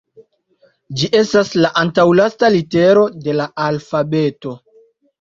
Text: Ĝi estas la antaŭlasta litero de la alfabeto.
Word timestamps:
Ĝi 1.01 1.09
estas 1.19 1.53
la 1.59 1.71
antaŭlasta 1.83 2.51
litero 2.57 3.07
de 3.29 3.39
la 3.39 3.49
alfabeto. 3.71 4.61